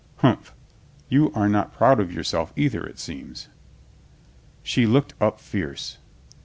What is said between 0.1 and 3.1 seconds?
"Humph. You are not proud of yourself, either, it